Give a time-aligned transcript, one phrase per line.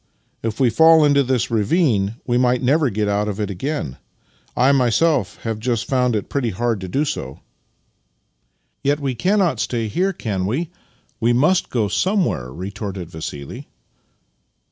[0.41, 3.97] If we fall into this ravine we might never get out of it again.
[4.57, 7.41] I myself have just found it pretty hard to do so.""
[8.83, 10.71] Yet we cannot stay here, can we?
[11.19, 13.67] We must go sojnewhere," retorted Vassili.